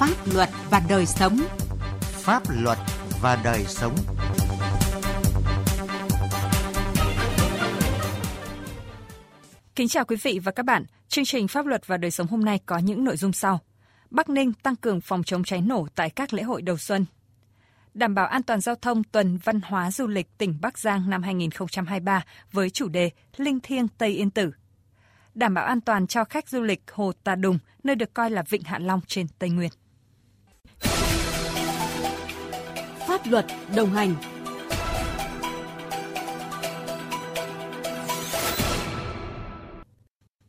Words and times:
Pháp 0.00 0.34
luật 0.34 0.48
và 0.70 0.82
đời 0.88 1.06
sống. 1.06 1.38
Pháp 2.00 2.42
luật 2.62 2.78
và 3.20 3.40
đời 3.44 3.64
sống. 3.64 3.94
Kính 9.74 9.88
chào 9.88 10.04
quý 10.04 10.16
vị 10.22 10.40
và 10.44 10.52
các 10.52 10.62
bạn. 10.62 10.84
Chương 11.08 11.24
trình 11.24 11.48
Pháp 11.48 11.66
luật 11.66 11.86
và 11.86 11.96
đời 11.96 12.10
sống 12.10 12.26
hôm 12.26 12.44
nay 12.44 12.60
có 12.66 12.78
những 12.78 13.04
nội 13.04 13.16
dung 13.16 13.32
sau. 13.32 13.60
Bắc 14.10 14.28
Ninh 14.28 14.52
tăng 14.52 14.76
cường 14.76 15.00
phòng 15.00 15.22
chống 15.22 15.44
cháy 15.44 15.60
nổ 15.60 15.86
tại 15.94 16.10
các 16.10 16.32
lễ 16.32 16.42
hội 16.42 16.62
đầu 16.62 16.76
xuân. 16.76 17.06
Đảm 17.94 18.14
bảo 18.14 18.26
an 18.26 18.42
toàn 18.42 18.60
giao 18.60 18.74
thông 18.74 19.04
tuần 19.04 19.38
văn 19.44 19.60
hóa 19.60 19.90
du 19.90 20.06
lịch 20.06 20.38
tỉnh 20.38 20.58
Bắc 20.60 20.78
Giang 20.78 21.10
năm 21.10 21.22
2023 21.22 22.24
với 22.52 22.70
chủ 22.70 22.88
đề 22.88 23.10
Linh 23.36 23.60
thiêng 23.60 23.88
Tây 23.88 24.10
Yên 24.10 24.30
Tử. 24.30 24.52
Đảm 25.34 25.54
bảo 25.54 25.64
an 25.64 25.80
toàn 25.80 26.06
cho 26.06 26.24
khách 26.24 26.48
du 26.48 26.62
lịch 26.62 26.82
Hồ 26.92 27.12
Tà 27.24 27.34
Đùng, 27.34 27.58
nơi 27.82 27.96
được 27.96 28.14
coi 28.14 28.30
là 28.30 28.42
Vịnh 28.48 28.62
Hạ 28.62 28.78
Long 28.78 29.00
trên 29.06 29.26
Tây 29.38 29.50
Nguyên. 29.50 29.70
Pháp 33.20 33.30
luật 33.30 33.46
đồng 33.76 33.90
hành 33.90 34.14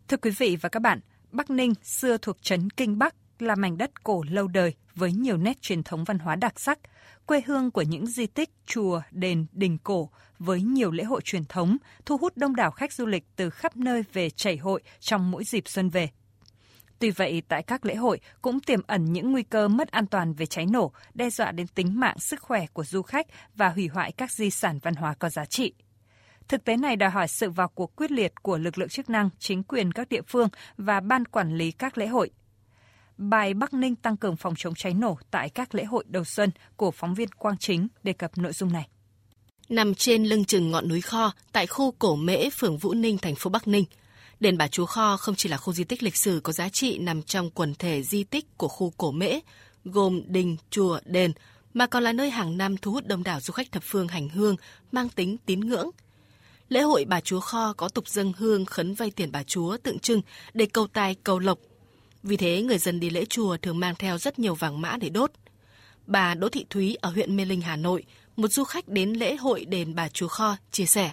Thưa 0.07 0.17
quý 0.17 0.31
vị 0.37 0.57
và 0.61 0.69
các 0.69 0.79
bạn, 0.79 0.99
Bắc 1.31 1.49
Ninh 1.49 1.73
xưa 1.83 2.17
thuộc 2.17 2.37
trấn 2.41 2.69
Kinh 2.69 2.97
Bắc 2.97 3.15
là 3.39 3.55
mảnh 3.55 3.77
đất 3.77 4.03
cổ 4.03 4.23
lâu 4.29 4.47
đời 4.47 4.73
với 4.95 5.11
nhiều 5.11 5.37
nét 5.37 5.61
truyền 5.61 5.83
thống 5.83 6.03
văn 6.03 6.19
hóa 6.19 6.35
đặc 6.35 6.59
sắc, 6.59 6.79
quê 7.25 7.41
hương 7.45 7.71
của 7.71 7.81
những 7.81 8.05
di 8.05 8.27
tích, 8.27 8.49
chùa, 8.65 9.01
đền, 9.11 9.45
đình 9.51 9.77
cổ 9.83 10.09
với 10.39 10.61
nhiều 10.61 10.91
lễ 10.91 11.03
hội 11.03 11.21
truyền 11.21 11.45
thống, 11.45 11.77
thu 12.05 12.17
hút 12.17 12.37
đông 12.37 12.55
đảo 12.55 12.71
khách 12.71 12.93
du 12.93 13.05
lịch 13.05 13.23
từ 13.35 13.49
khắp 13.49 13.77
nơi 13.77 14.03
về 14.13 14.29
chảy 14.29 14.57
hội 14.57 14.81
trong 14.99 15.31
mỗi 15.31 15.43
dịp 15.43 15.63
xuân 15.67 15.89
về. 15.89 16.09
Tuy 17.01 17.11
vậy, 17.11 17.41
tại 17.47 17.63
các 17.63 17.85
lễ 17.85 17.95
hội 17.95 18.19
cũng 18.41 18.59
tiềm 18.59 18.79
ẩn 18.87 19.13
những 19.13 19.31
nguy 19.31 19.43
cơ 19.43 19.67
mất 19.67 19.91
an 19.91 20.05
toàn 20.05 20.33
về 20.33 20.45
cháy 20.45 20.65
nổ, 20.65 20.91
đe 21.13 21.29
dọa 21.29 21.51
đến 21.51 21.67
tính 21.67 21.99
mạng, 21.99 22.19
sức 22.19 22.41
khỏe 22.41 22.65
của 22.73 22.83
du 22.83 23.01
khách 23.01 23.27
và 23.55 23.69
hủy 23.69 23.87
hoại 23.87 24.11
các 24.11 24.31
di 24.31 24.49
sản 24.49 24.79
văn 24.81 24.95
hóa 24.95 25.13
có 25.13 25.29
giá 25.29 25.45
trị. 25.45 25.73
Thực 26.47 26.63
tế 26.63 26.77
này 26.77 26.95
đòi 26.95 27.09
hỏi 27.09 27.27
sự 27.27 27.49
vào 27.49 27.67
cuộc 27.67 27.95
quyết 27.95 28.11
liệt 28.11 28.33
của 28.41 28.57
lực 28.57 28.77
lượng 28.77 28.89
chức 28.89 29.09
năng, 29.09 29.29
chính 29.39 29.63
quyền 29.63 29.91
các 29.91 30.09
địa 30.09 30.21
phương 30.27 30.47
và 30.77 30.99
ban 30.99 31.25
quản 31.25 31.57
lý 31.57 31.71
các 31.71 31.97
lễ 31.97 32.07
hội. 32.07 32.29
Bài 33.17 33.53
Bắc 33.53 33.73
Ninh 33.73 33.95
tăng 33.95 34.17
cường 34.17 34.37
phòng 34.37 34.53
chống 34.57 34.75
cháy 34.75 34.93
nổ 34.93 35.17
tại 35.31 35.49
các 35.49 35.75
lễ 35.75 35.83
hội 35.83 36.03
đầu 36.07 36.23
xuân 36.23 36.51
của 36.75 36.91
phóng 36.91 37.13
viên 37.13 37.29
Quang 37.29 37.57
Chính 37.57 37.87
đề 38.03 38.13
cập 38.13 38.37
nội 38.37 38.53
dung 38.53 38.73
này. 38.73 38.87
Nằm 39.69 39.95
trên 39.95 40.23
lưng 40.23 40.45
chừng 40.45 40.71
ngọn 40.71 40.87
núi 40.89 41.01
Kho 41.01 41.33
tại 41.51 41.67
khu 41.67 41.91
Cổ 41.91 42.15
Mễ, 42.15 42.49
phường 42.49 42.77
Vũ 42.77 42.93
Ninh, 42.93 43.17
thành 43.17 43.35
phố 43.35 43.49
Bắc 43.49 43.67
Ninh, 43.67 43.85
Đền 44.41 44.57
Bà 44.57 44.67
Chúa 44.67 44.85
Kho 44.85 45.17
không 45.17 45.35
chỉ 45.35 45.49
là 45.49 45.57
khu 45.57 45.73
di 45.73 45.83
tích 45.83 46.03
lịch 46.03 46.15
sử 46.15 46.39
có 46.43 46.53
giá 46.53 46.69
trị 46.69 46.97
nằm 46.97 47.23
trong 47.23 47.49
quần 47.49 47.75
thể 47.75 48.03
di 48.03 48.23
tích 48.23 48.57
của 48.57 48.67
khu 48.67 48.93
Cổ 48.97 49.11
Mễ, 49.11 49.39
gồm 49.85 50.21
đình, 50.27 50.57
chùa, 50.69 50.99
đền, 51.05 51.31
mà 51.73 51.87
còn 51.87 52.03
là 52.03 52.13
nơi 52.13 52.29
hàng 52.29 52.57
năm 52.57 52.77
thu 52.77 52.91
hút 52.91 53.05
đông 53.07 53.23
đảo 53.23 53.39
du 53.39 53.51
khách 53.51 53.71
thập 53.71 53.83
phương 53.85 54.07
hành 54.07 54.29
hương 54.29 54.55
mang 54.91 55.09
tính 55.09 55.37
tín 55.45 55.59
ngưỡng– 55.59 55.89
Lễ 56.71 56.81
hội 56.81 57.05
Bà 57.07 57.21
Chúa 57.21 57.39
Kho 57.39 57.73
có 57.77 57.89
tục 57.89 58.07
dâng 58.07 58.33
hương 58.37 58.65
khấn 58.65 58.93
vay 58.93 59.11
tiền 59.11 59.31
bà 59.31 59.43
Chúa 59.43 59.77
tượng 59.77 59.99
trưng 59.99 60.21
để 60.53 60.65
cầu 60.65 60.87
tài 60.87 61.15
cầu 61.23 61.39
lộc. 61.39 61.57
Vì 62.23 62.37
thế, 62.37 62.61
người 62.61 62.77
dân 62.77 62.99
đi 62.99 63.09
lễ 63.09 63.25
chùa 63.25 63.57
thường 63.57 63.79
mang 63.79 63.95
theo 63.95 64.17
rất 64.17 64.39
nhiều 64.39 64.55
vàng 64.55 64.81
mã 64.81 64.97
để 64.97 65.09
đốt. 65.09 65.31
Bà 66.07 66.33
Đỗ 66.33 66.49
Thị 66.49 66.65
Thúy 66.69 66.97
ở 67.01 67.09
huyện 67.09 67.37
Mê 67.37 67.45
Linh, 67.45 67.61
Hà 67.61 67.75
Nội, 67.75 68.03
một 68.35 68.47
du 68.47 68.63
khách 68.63 68.87
đến 68.87 69.13
lễ 69.13 69.35
hội 69.35 69.65
đền 69.65 69.95
Bà 69.95 70.09
Chúa 70.09 70.27
Kho, 70.27 70.55
chia 70.71 70.85
sẻ. 70.85 71.11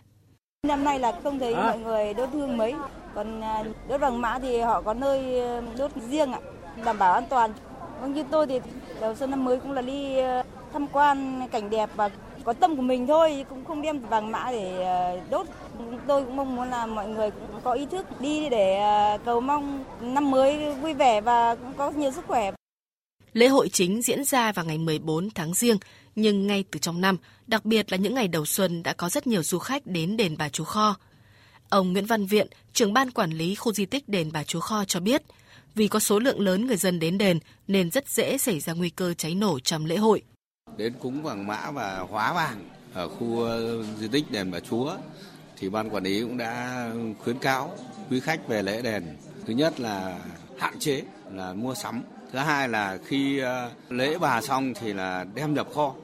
Năm 0.66 0.84
nay 0.84 0.98
là 0.98 1.20
không 1.22 1.38
thấy 1.38 1.54
à? 1.54 1.62
mọi 1.62 1.78
người 1.78 2.14
đốt 2.14 2.28
hương 2.32 2.56
mấy, 2.56 2.74
còn 3.18 3.40
à, 3.40 3.64
đốt 3.88 4.00
vàng 4.00 4.20
mã 4.20 4.38
thì 4.38 4.60
họ 4.60 4.82
có 4.82 4.94
nơi 4.94 5.40
ờ, 5.40 5.62
đốt 5.78 5.90
riêng 6.10 6.32
ạ, 6.32 6.40
đảm 6.84 6.98
bảo 6.98 7.12
an 7.12 7.24
toàn. 7.28 7.52
Vâng 8.00 8.14
như 8.14 8.24
tôi 8.30 8.46
thì 8.46 8.60
đầu 9.00 9.14
xuân 9.14 9.30
năm 9.30 9.44
mới 9.44 9.58
cũng 9.60 9.72
là 9.72 9.82
đi 9.82 10.18
ờ, 10.18 10.42
tham 10.72 10.86
quan 10.86 11.48
cảnh 11.52 11.70
đẹp 11.70 11.90
và 11.96 12.10
có 12.44 12.52
tâm 12.52 12.76
của 12.76 12.82
mình 12.82 13.06
thôi 13.06 13.44
cũng 13.48 13.64
không 13.64 13.82
đem 13.82 13.98
vàng 13.98 14.32
mã 14.32 14.50
để 14.50 14.84
ờ, 14.84 15.20
đốt 15.30 15.46
tôi 16.06 16.24
cũng 16.24 16.36
mong 16.36 16.56
muốn 16.56 16.70
là 16.70 16.86
mọi 16.86 17.08
người 17.08 17.30
cũng 17.30 17.60
có 17.64 17.72
ý 17.72 17.86
thức 17.86 18.20
đi 18.20 18.48
để 18.48 18.80
cầu 19.24 19.40
mong 19.40 19.84
năm 20.00 20.30
mới 20.30 20.74
vui 20.74 20.94
vẻ 20.94 21.20
và 21.20 21.54
cũng 21.54 21.72
có 21.76 21.90
nhiều 21.90 22.10
sức 22.10 22.24
khỏe 22.26 22.50
Lễ 23.32 23.48
hội 23.48 23.68
chính 23.68 24.02
diễn 24.02 24.24
ra 24.24 24.52
vào 24.52 24.64
ngày 24.64 24.78
14 24.78 25.30
tháng 25.34 25.54
Giêng, 25.54 25.76
nhưng 26.14 26.46
ngay 26.46 26.64
từ 26.70 26.78
trong 26.78 27.00
năm, 27.00 27.16
đặc 27.46 27.64
biệt 27.64 27.92
là 27.92 27.98
những 27.98 28.14
ngày 28.14 28.28
đầu 28.28 28.44
xuân 28.46 28.82
đã 28.82 28.92
có 28.92 29.08
rất 29.08 29.26
nhiều 29.26 29.42
du 29.42 29.58
khách 29.58 29.86
đến 29.86 30.16
đền 30.16 30.36
Bà 30.38 30.48
Chúa 30.48 30.64
Kho. 30.64 30.96
Ông 31.70 31.92
Nguyễn 31.92 32.06
Văn 32.06 32.26
Viện, 32.26 32.46
trưởng 32.72 32.92
ban 32.92 33.10
quản 33.10 33.30
lý 33.30 33.54
khu 33.54 33.72
di 33.72 33.86
tích 33.86 34.08
đền 34.08 34.30
Bà 34.32 34.44
Chúa 34.44 34.60
Kho 34.60 34.84
cho 34.84 35.00
biết, 35.00 35.22
vì 35.74 35.88
có 35.88 35.98
số 35.98 36.18
lượng 36.18 36.40
lớn 36.40 36.66
người 36.66 36.76
dân 36.76 36.98
đến 36.98 37.18
đền 37.18 37.38
nên 37.68 37.90
rất 37.90 38.08
dễ 38.08 38.38
xảy 38.38 38.60
ra 38.60 38.72
nguy 38.72 38.90
cơ 38.90 39.14
cháy 39.14 39.34
nổ 39.34 39.60
trong 39.60 39.86
lễ 39.86 39.96
hội. 39.96 40.22
Đến 40.76 40.92
cúng 41.00 41.22
vàng 41.22 41.46
mã 41.46 41.70
và 41.70 41.98
hóa 41.98 42.32
vàng 42.32 42.68
ở 42.94 43.08
khu 43.08 43.42
ờ, 43.42 43.82
di 44.00 44.08
tích 44.08 44.30
đền 44.30 44.50
Bà 44.50 44.60
Chúa 44.60 44.96
thì 45.56 45.68
ban 45.68 45.90
quản 45.90 46.04
lý 46.04 46.22
cũng 46.22 46.36
đã 46.36 46.86
khuyến 47.24 47.38
cáo 47.38 47.76
quý 48.10 48.20
khách 48.20 48.48
về 48.48 48.62
lễ 48.62 48.82
đền. 48.82 49.16
Thứ 49.46 49.52
nhất 49.52 49.80
là 49.80 50.18
hạn 50.58 50.78
chế 50.78 51.02
là 51.32 51.52
mua 51.52 51.74
sắm. 51.74 52.02
Thứ 52.32 52.38
hai 52.38 52.68
là 52.68 52.98
khi 53.06 53.38
ờ, 53.38 53.70
lễ 53.88 54.18
bà 54.18 54.42
xong 54.42 54.74
thì 54.80 54.92
là 54.92 55.26
đem 55.34 55.54
nhập 55.54 55.68
kho 55.74 55.94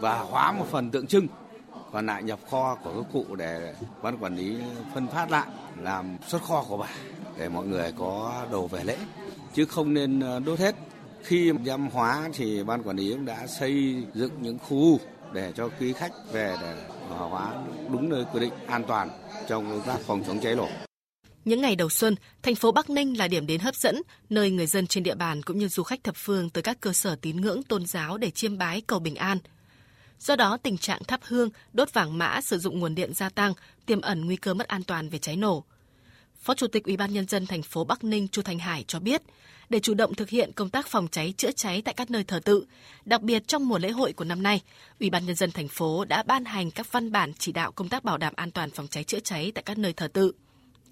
và 0.00 0.18
hóa 0.18 0.52
một 0.52 0.66
phần 0.70 0.90
tượng 0.90 1.06
trưng 1.06 1.26
còn 1.94 2.06
lại 2.06 2.22
nhập 2.22 2.38
kho 2.50 2.74
của 2.74 3.02
các 3.02 3.12
cụ 3.12 3.36
để 3.36 3.74
ban 4.02 4.18
quản 4.18 4.36
lý 4.36 4.56
phân 4.94 5.06
phát 5.08 5.30
lại 5.30 5.46
làm 5.80 6.16
xuất 6.28 6.42
kho 6.42 6.64
của 6.68 6.76
bà 6.76 6.88
để 7.38 7.48
mọi 7.48 7.66
người 7.66 7.92
có 7.98 8.44
đồ 8.50 8.66
về 8.66 8.84
lễ 8.84 8.96
chứ 9.54 9.64
không 9.64 9.94
nên 9.94 10.20
ờ, 10.20 10.40
đốt 10.40 10.58
hết 10.58 10.74
khi 11.22 11.52
dâm 11.64 11.88
hóa 11.88 12.28
thì 12.32 12.64
ban 12.64 12.82
quản 12.82 12.96
lý 12.96 13.12
cũng 13.12 13.24
đã 13.24 13.46
xây 13.46 14.04
dựng 14.14 14.32
những 14.40 14.58
khu 14.58 15.00
để 15.32 15.52
cho 15.56 15.68
quý 15.80 15.92
khách 15.92 16.12
về 16.32 16.56
để 16.60 16.76
hóa 17.08 17.54
đúng 17.92 18.08
nơi 18.08 18.24
quy 18.32 18.40
định 18.40 18.52
an 18.66 18.84
toàn 18.84 19.10
trong 19.48 19.70
công 19.70 19.82
tác 19.86 20.00
phòng 20.00 20.22
chống 20.26 20.40
cháy 20.40 20.54
nổ. 20.54 20.68
Những 21.44 21.60
ngày 21.60 21.76
đầu 21.76 21.90
xuân, 21.90 22.14
thành 22.42 22.54
phố 22.54 22.72
Bắc 22.72 22.90
Ninh 22.90 23.18
là 23.18 23.28
điểm 23.28 23.46
đến 23.46 23.60
hấp 23.60 23.74
dẫn, 23.74 24.02
nơi 24.30 24.50
người 24.50 24.66
dân 24.66 24.86
trên 24.86 25.04
địa 25.04 25.14
bàn 25.14 25.42
cũng 25.42 25.58
như 25.58 25.68
du 25.68 25.82
khách 25.82 26.04
thập 26.04 26.16
phương 26.16 26.50
tới 26.50 26.62
các 26.62 26.80
cơ 26.80 26.92
sở 26.92 27.16
tín 27.16 27.40
ngưỡng 27.40 27.62
tôn 27.62 27.86
giáo 27.86 28.18
để 28.18 28.30
chiêm 28.30 28.58
bái 28.58 28.80
cầu 28.80 28.98
bình 28.98 29.14
an. 29.14 29.38
Do 30.24 30.36
đó, 30.36 30.56
tình 30.56 30.78
trạng 30.78 31.04
thắp 31.04 31.20
hương, 31.24 31.50
đốt 31.72 31.92
vàng 31.92 32.18
mã 32.18 32.40
sử 32.40 32.58
dụng 32.58 32.78
nguồn 32.78 32.94
điện 32.94 33.14
gia 33.14 33.28
tăng, 33.28 33.52
tiềm 33.86 34.00
ẩn 34.00 34.24
nguy 34.24 34.36
cơ 34.36 34.54
mất 34.54 34.68
an 34.68 34.82
toàn 34.82 35.08
về 35.08 35.18
cháy 35.18 35.36
nổ. 35.36 35.64
Phó 36.42 36.54
Chủ 36.54 36.66
tịch 36.66 36.84
Ủy 36.84 36.96
ban 36.96 37.12
nhân 37.12 37.26
dân 37.26 37.46
thành 37.46 37.62
phố 37.62 37.84
Bắc 37.84 38.04
Ninh 38.04 38.28
Chu 38.28 38.42
Thành 38.42 38.58
Hải 38.58 38.84
cho 38.88 39.00
biết, 39.00 39.22
để 39.68 39.80
chủ 39.80 39.94
động 39.94 40.14
thực 40.14 40.28
hiện 40.28 40.52
công 40.52 40.70
tác 40.70 40.86
phòng 40.86 41.08
cháy 41.08 41.34
chữa 41.36 41.52
cháy 41.52 41.82
tại 41.84 41.94
các 41.94 42.10
nơi 42.10 42.24
thờ 42.24 42.40
tự, 42.44 42.66
đặc 43.04 43.22
biệt 43.22 43.48
trong 43.48 43.68
mùa 43.68 43.78
lễ 43.78 43.90
hội 43.90 44.12
của 44.12 44.24
năm 44.24 44.42
nay, 44.42 44.60
Ủy 45.00 45.10
ban 45.10 45.26
nhân 45.26 45.36
dân 45.36 45.50
thành 45.50 45.68
phố 45.68 46.04
đã 46.04 46.22
ban 46.22 46.44
hành 46.44 46.70
các 46.70 46.92
văn 46.92 47.12
bản 47.12 47.32
chỉ 47.38 47.52
đạo 47.52 47.72
công 47.72 47.88
tác 47.88 48.04
bảo 48.04 48.18
đảm 48.18 48.32
an 48.36 48.50
toàn 48.50 48.70
phòng 48.70 48.88
cháy 48.88 49.04
chữa 49.04 49.20
cháy 49.20 49.52
tại 49.54 49.62
các 49.62 49.78
nơi 49.78 49.92
thờ 49.92 50.08
tự, 50.08 50.32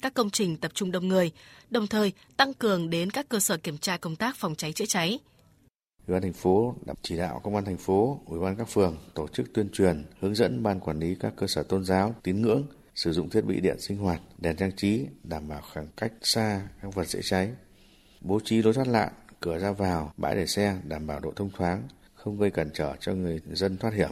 các 0.03 0.15
công 0.15 0.31
trình 0.31 0.57
tập 0.57 0.73
trung 0.75 0.91
đông 0.91 1.09
người, 1.09 1.31
đồng 1.71 1.87
thời 1.87 2.13
tăng 2.37 2.55
cường 2.55 2.91
đến 2.91 3.11
các 3.11 3.29
cơ 3.29 3.41
sở 3.41 3.57
kiểm 3.57 3.79
tra 3.79 3.97
công 3.97 4.17
tác 4.17 4.37
phòng 4.37 4.55
cháy 4.55 4.73
chữa 4.73 4.87
cháy. 4.87 5.19
Ủy 6.07 6.13
ban 6.13 6.23
thành 6.23 6.33
phố 6.33 6.75
đã 6.87 6.95
chỉ 7.03 7.17
đạo 7.17 7.41
công 7.45 7.55
an 7.55 7.65
thành 7.65 7.77
phố, 7.77 8.21
ủy 8.27 8.41
ban 8.41 8.57
các 8.57 8.69
phường 8.69 8.99
tổ 9.15 9.29
chức 9.29 9.47
tuyên 9.55 9.69
truyền, 9.73 10.05
hướng 10.21 10.35
dẫn 10.35 10.63
ban 10.63 10.81
quản 10.81 10.99
lý 10.99 11.15
các 11.15 11.33
cơ 11.37 11.47
sở 11.47 11.63
tôn 11.63 11.85
giáo, 11.85 12.15
tín 12.23 12.43
ngưỡng 12.43 12.67
sử 12.95 13.13
dụng 13.13 13.31
thiết 13.31 13.45
bị 13.45 13.61
điện 13.61 13.81
sinh 13.81 13.97
hoạt, 13.97 14.21
đèn 14.39 14.57
trang 14.57 14.73
trí 14.77 15.07
đảm 15.25 15.49
bảo 15.49 15.61
khoảng 15.73 15.87
cách 15.97 16.13
xa 16.23 16.69
các 16.83 16.95
vật 16.95 17.09
dễ 17.09 17.21
cháy, 17.23 17.51
bố 18.21 18.41
trí 18.45 18.63
lối 18.63 18.73
thoát 18.73 18.89
nạn, 18.89 19.13
cửa 19.41 19.59
ra 19.59 19.73
vào, 19.73 20.13
bãi 20.17 20.37
để 20.37 20.47
xe 20.47 20.77
đảm 20.85 21.07
bảo 21.07 21.21
độ 21.21 21.33
thông 21.37 21.51
thoáng, 21.51 21.83
không 22.15 22.39
gây 22.39 22.51
cản 22.51 22.71
trở 22.75 22.97
cho 23.01 23.15
người 23.15 23.41
dân 23.53 23.77
thoát 23.77 23.95
hiểm. 23.95 24.11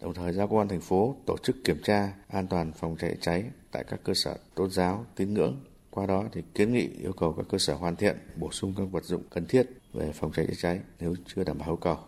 Đồng 0.00 0.14
thời 0.14 0.32
giao 0.32 0.48
công 0.48 0.58
an 0.58 0.68
thành 0.68 0.80
phố 0.80 1.16
tổ 1.26 1.36
chức 1.42 1.56
kiểm 1.64 1.82
tra 1.84 2.12
an 2.28 2.46
toàn 2.46 2.72
phòng 2.72 2.96
cháy 2.98 3.16
cháy 3.20 3.44
tại 3.72 3.84
các 3.90 4.00
cơ 4.04 4.14
sở 4.14 4.36
tôn 4.54 4.70
giáo, 4.70 5.04
tín 5.16 5.34
ngưỡng. 5.34 5.64
Qua 5.96 6.06
đó 6.06 6.24
thì 6.32 6.42
kiến 6.54 6.72
nghị 6.72 6.88
yêu 7.02 7.12
cầu 7.12 7.34
các 7.36 7.46
cơ 7.48 7.58
sở 7.58 7.74
hoàn 7.74 7.96
thiện, 7.96 8.16
bổ 8.36 8.52
sung 8.52 8.74
các 8.76 8.84
vật 8.90 9.04
dụng 9.04 9.22
cần 9.30 9.46
thiết 9.46 9.66
về 9.92 10.12
phòng 10.12 10.32
cháy 10.32 10.46
chữa 10.48 10.54
cháy 10.62 10.80
nếu 11.00 11.14
chưa 11.34 11.44
đảm 11.44 11.58
bảo 11.58 11.68
yêu 11.68 11.76
cầu. 11.76 11.98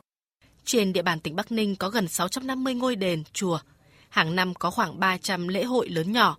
Trên 0.65 0.93
địa 0.93 1.03
bàn 1.03 1.21
tỉnh 1.21 1.37
Bắc 1.37 1.53
Ninh 1.53 1.77
có 1.77 1.91
gần 1.91 2.09
650 2.09 2.75
ngôi 2.75 2.97
đền, 2.97 3.23
chùa. 3.33 3.59
Hàng 4.09 4.37
năm 4.37 4.55
có 4.55 4.71
khoảng 4.71 5.01
300 5.01 5.49
lễ 5.49 5.65
hội 5.65 5.89
lớn 5.89 6.13
nhỏ. 6.13 6.37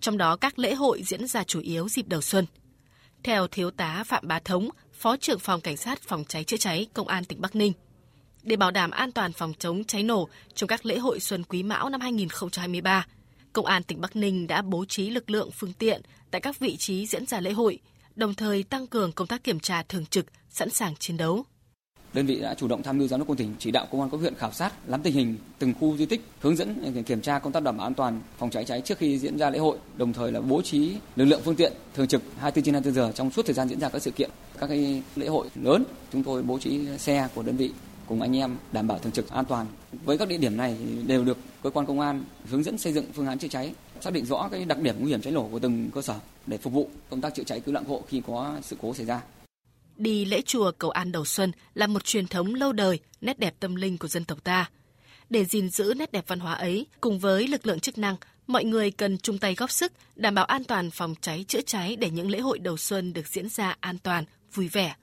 Trong 0.00 0.18
đó 0.18 0.36
các 0.36 0.58
lễ 0.58 0.74
hội 0.74 1.02
diễn 1.02 1.26
ra 1.26 1.44
chủ 1.44 1.60
yếu 1.60 1.88
dịp 1.88 2.08
đầu 2.08 2.20
xuân– 2.20 2.46
theo 3.24 3.46
Thiếu 3.46 3.70
tá 3.70 4.04
Phạm 4.06 4.28
Bá 4.28 4.38
Thống, 4.38 4.68
Phó 4.92 5.16
trưởng 5.16 5.38
phòng 5.38 5.60
Cảnh 5.60 5.76
sát 5.76 6.00
phòng 6.02 6.24
cháy 6.28 6.44
chữa 6.44 6.56
cháy 6.56 6.86
Công 6.92 7.08
an 7.08 7.24
tỉnh 7.24 7.40
Bắc 7.40 7.56
Ninh. 7.56 7.72
Để 8.42 8.56
bảo 8.56 8.70
đảm 8.70 8.90
an 8.90 9.12
toàn 9.12 9.32
phòng 9.32 9.52
chống 9.58 9.84
cháy 9.84 10.02
nổ 10.02 10.28
trong 10.54 10.68
các 10.68 10.86
lễ 10.86 10.98
hội 10.98 11.20
Xuân 11.20 11.44
Quý 11.44 11.62
Mão 11.62 11.88
năm 11.88 12.00
2023, 12.00 13.06
Công 13.54 13.66
an 13.66 13.82
tỉnh 13.82 14.00
Bắc 14.00 14.16
Ninh 14.16 14.46
đã 14.46 14.62
bố 14.62 14.84
trí 14.84 15.10
lực 15.10 15.30
lượng 15.30 15.50
phương 15.50 15.72
tiện 15.72 16.02
tại 16.30 16.40
các 16.40 16.58
vị 16.58 16.76
trí 16.76 17.06
diễn 17.06 17.26
ra 17.26 17.40
lễ 17.40 17.52
hội, 17.52 17.78
đồng 18.16 18.34
thời 18.34 18.62
tăng 18.62 18.86
cường 18.86 19.12
công 19.12 19.26
tác 19.26 19.44
kiểm 19.44 19.60
tra 19.60 19.82
thường 19.82 20.06
trực, 20.06 20.26
sẵn 20.50 20.70
sàng 20.70 20.96
chiến 20.96 21.16
đấu. 21.16 21.44
đơn 22.12 22.26
vị 22.26 22.40
đã 22.40 22.54
chủ 22.54 22.68
động 22.68 22.82
tham 22.82 22.98
mưu 22.98 23.08
giám 23.08 23.20
đốc 23.20 23.28
công 23.28 23.36
tỉnh 23.36 23.54
chỉ 23.58 23.70
đạo 23.70 23.86
công 23.90 24.00
an 24.00 24.10
các 24.10 24.20
huyện 24.20 24.34
khảo 24.34 24.52
sát 24.52 24.88
nắm 24.88 25.02
tình 25.02 25.14
hình 25.14 25.36
từng 25.58 25.74
khu 25.80 25.96
di 25.96 26.06
tích 26.06 26.20
hướng 26.40 26.56
dẫn 26.56 26.92
ờ, 26.96 27.02
kiểm 27.02 27.20
tra 27.20 27.38
công 27.38 27.52
tác 27.52 27.62
đảm 27.62 27.76
bảo 27.76 27.86
an 27.86 27.94
toàn 27.94 28.20
phòng 28.38 28.50
cháy 28.50 28.64
cháy 28.64 28.80
trước 28.80 28.98
khi 28.98 29.18
diễn 29.18 29.38
ra 29.38 29.50
lễ 29.50 29.58
hội 29.58 29.78
đồng 29.96 30.12
thời 30.12 30.32
là 30.32 30.40
bố 30.40 30.62
trí 30.62 30.92
lực 31.16 31.24
lượng 31.24 31.40
phương 31.44 31.56
tiện 31.56 31.72
thường 31.94 32.06
trực 32.06 32.22
24 32.38 32.64
trên 32.64 32.74
24 32.74 32.94
giờ 32.94 33.12
trong 33.14 33.30
suốt 33.30 33.46
thời 33.46 33.54
gian 33.54 33.68
diễn 33.68 33.80
ra 33.80 33.88
các 33.88 34.02
sự 34.02 34.10
kiện 34.10 34.30
các 34.58 34.66
cái 34.66 35.02
lễ 35.16 35.26
hội 35.26 35.48
lớn 35.54 35.84
chúng 36.12 36.22
tôi 36.22 36.42
bố 36.42 36.58
trí 36.58 36.80
xe 36.98 37.28
của 37.34 37.42
đơn 37.42 37.56
vị 37.56 37.72
cùng 38.08 38.20
anh 38.20 38.36
em 38.36 38.56
đảm 38.72 38.86
bảo 38.86 38.98
thường 38.98 39.12
trực 39.12 39.30
an 39.30 39.44
toàn 39.44 39.66
với 40.04 40.18
các 40.18 40.28
địa 40.28 40.38
điểm 40.38 40.56
này 40.56 40.76
đều 41.06 41.24
được 41.24 41.38
cơ 41.62 41.70
quan 41.70 41.86
công 41.86 42.00
an 42.00 42.24
hướng 42.50 42.62
dẫn 42.62 42.78
xây 42.78 42.92
dựng 42.92 43.04
phương 43.14 43.26
án 43.26 43.38
chữa 43.38 43.48
cháy 43.48 43.74
xác 44.00 44.12
định 44.12 44.24
rõ 44.26 44.48
cái 44.52 44.64
đặc 44.64 44.78
điểm 44.78 44.94
nguy 45.00 45.10
hiểm 45.10 45.20
cháy 45.20 45.32
nổ 45.32 45.48
của 45.48 45.58
từng 45.58 45.90
cơ 45.94 46.02
sở 46.02 46.14
để 46.46 46.58
phục 46.58 46.72
vụ 46.72 46.88
công 47.10 47.20
tác 47.20 47.34
chữa 47.34 47.44
cháy 47.44 47.60
cứu 47.60 47.74
nạn 47.74 47.84
hộ 47.84 48.02
khi 48.08 48.22
có 48.26 48.58
sự 48.62 48.76
cố 48.80 48.94
xảy 48.94 49.06
ra 49.06 49.22
Đi 49.96 50.24
lễ 50.24 50.42
chùa 50.42 50.72
cầu 50.78 50.90
an 50.90 51.12
đầu 51.12 51.24
xuân 51.24 51.52
là 51.74 51.86
một 51.86 52.04
truyền 52.04 52.26
thống 52.26 52.54
lâu 52.54 52.72
đời, 52.72 52.98
nét 53.20 53.38
đẹp 53.38 53.54
tâm 53.60 53.74
linh 53.74 53.98
của 53.98 54.08
dân 54.08 54.24
tộc 54.24 54.44
ta. 54.44 54.70
Để 55.30 55.44
gìn 55.44 55.68
giữ 55.68 55.94
nét 55.96 56.12
đẹp 56.12 56.24
văn 56.26 56.40
hóa 56.40 56.54
ấy, 56.54 56.86
cùng 57.00 57.18
với 57.18 57.48
lực 57.48 57.66
lượng 57.66 57.80
chức 57.80 57.98
năng, 57.98 58.16
mọi 58.46 58.64
người 58.64 58.90
cần 58.90 59.18
chung 59.18 59.38
tay 59.38 59.54
góp 59.54 59.70
sức 59.70 59.92
đảm 60.16 60.34
bảo 60.34 60.44
an 60.44 60.64
toàn 60.64 60.90
phòng 60.90 61.14
cháy 61.20 61.44
chữa 61.48 61.60
cháy 61.60 61.96
để 61.96 62.10
những 62.10 62.30
lễ 62.30 62.38
hội 62.38 62.58
đầu 62.58 62.76
xuân 62.76 63.12
được 63.12 63.28
diễn 63.28 63.48
ra 63.48 63.76
an 63.80 63.98
toàn, 63.98 64.24
vui 64.54 64.68
vẻ. 64.68 64.94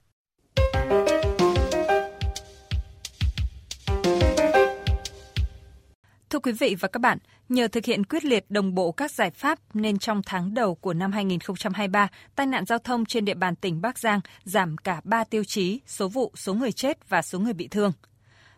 Thưa 6.32 6.40
quý 6.40 6.52
vị 6.52 6.76
và 6.80 6.88
các 6.88 7.00
bạn, 7.00 7.18
nhờ 7.50 7.68
thực 7.68 7.86
hiện 7.86 8.04
quyết 8.04 8.26
liệt 8.26 8.46
đồng 8.50 8.76
bộ 8.76 8.92
các 8.92 9.12
giải 9.12 9.32
pháp 9.32 9.60
nên 9.74 10.00
trong 10.00 10.22
tháng 10.26 10.54
đầu 10.54 10.76
của 10.76 10.94
năm 10.94 11.12
2023, 11.12 12.08
tai 12.36 12.48
nạn 12.48 12.66
giao 12.66 12.80
thông 12.80 13.06
trên 13.06 13.26
địa 13.26 13.34
bàn 13.34 13.56
tỉnh 13.56 13.82
Bắc 13.82 14.00
Giang 14.00 14.20
giảm 14.44 14.78
cả 14.78 15.02
3 15.04 15.24
tiêu 15.24 15.44
chí, 15.44 15.80
số 15.88 16.08
vụ, 16.08 16.32
số 16.36 16.54
người 16.54 16.72
chết 16.72 17.10
và 17.10 17.22
số 17.22 17.40
người 17.40 17.54
bị 17.54 17.68
thương. 17.68 17.92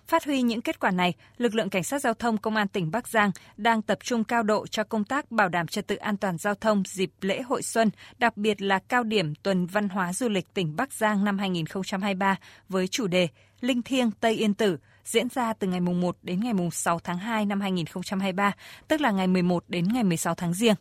Phát 0.08 0.26
huy 0.26 0.42
những 0.42 0.62
kết 0.62 0.80
quả 0.80 0.92
này, 0.92 1.14
lực 1.38 1.56
lượng 1.56 1.70
cảnh 1.70 1.84
sát 1.84 2.02
giao 2.02 2.14
thông 2.14 2.38
công 2.38 2.56
an 2.56 2.68
tỉnh 2.68 2.92
Bắc 2.92 3.08
Giang 3.08 3.32
đang 3.58 3.82
tập 3.82 3.98
trung 4.04 4.24
cao 4.24 4.44
độ 4.44 4.68
cho 4.68 4.84
công 4.84 5.04
tác 5.04 5.32
bảo 5.32 5.50
đảm 5.50 5.68
trật 5.68 5.88
tự 5.88 5.96
an 5.96 6.18
toàn 6.18 6.38
giao 6.38 6.56
thông 6.56 6.84
dịp 6.88 7.12
lễ 7.22 7.42
hội 7.42 7.62
xuân, 7.62 7.90
đặc 8.18 8.38
biệt 8.38 8.62
là 8.62 8.80
cao 8.80 9.04
điểm 9.04 9.36
tuần 9.36 9.66
văn 9.66 9.90
hóa 9.90 10.14
du 10.14 10.30
lịch 10.30 10.54
tỉnh 10.54 10.76
Bắc 10.76 10.94
Giang 10.94 11.26
năm 11.26 11.38
2023 11.38 12.36
với 12.70 12.88
chủ 12.88 13.08
đề 13.08 13.28
Linh 13.62 13.82
thiêng 13.82 14.12
Tây 14.12 14.34
Yên 14.34 14.54
Tử– 14.54 14.78
diễn 15.06 15.28
ra 15.30 15.54
từ 15.54 15.68
ngày 15.68 15.80
mùng 15.80 16.02
1 16.02 16.18
đến 16.22 16.40
ngày 16.40 16.54
mùng 16.54 16.72
6 16.72 17.00
tháng 17.00 17.18
2 17.18 17.46
năm 17.46 17.62
2023, 17.62 18.56
tức 18.88 19.02
là 19.02 19.12
ngày 19.12 19.28
11 19.28 19.64
đến 19.68 19.88
ngày 19.94 20.04
16 20.04 20.36
tháng 20.36 20.54
Giêng. 20.54 20.76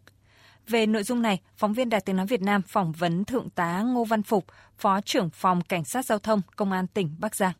Về 0.68 0.86
nội 0.86 1.02
dung 1.02 1.22
này, 1.22 1.40
phóng 1.56 1.72
viên 1.72 1.88
Đài 1.88 2.00
Tiếng 2.00 2.16
Nói 2.16 2.26
Việt 2.26 2.42
Nam 2.42 2.62
phỏng 2.62 2.92
vấn 2.92 3.24
Thượng 3.24 3.50
tá 3.50 3.82
Ngô 3.82 4.04
Văn 4.04 4.22
Phục, 4.22 4.44
Phó 4.78 5.00
trưởng 5.00 5.30
phòng 5.30 5.62
Cảnh 5.62 5.84
sát 5.84 6.06
Giao 6.06 6.18
thông 6.18 6.40
Công 6.56 6.72
an 6.72 6.86
tỉnh 6.86 7.16
Bắc 7.18 7.36
Giang. 7.36 7.52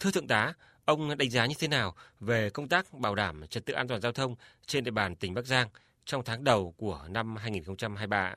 Thưa 0.00 0.10
Thượng 0.10 0.28
tá, 0.28 0.52
ông 0.84 1.18
đánh 1.18 1.30
giá 1.30 1.46
như 1.46 1.54
thế 1.58 1.68
nào 1.68 1.94
về 2.20 2.50
công 2.50 2.68
tác 2.68 2.92
bảo 2.92 3.14
đảm 3.14 3.46
trật 3.46 3.66
tự 3.66 3.74
an 3.74 3.88
toàn 3.88 4.00
giao 4.00 4.12
thông 4.12 4.34
trên 4.66 4.84
địa 4.84 4.90
bàn 4.90 5.16
tỉnh 5.16 5.34
Bắc 5.34 5.46
Giang 5.46 5.68
trong 6.04 6.22
tháng 6.24 6.44
đầu 6.44 6.74
của 6.76 7.04
năm 7.08 7.36
2023? 7.36 8.34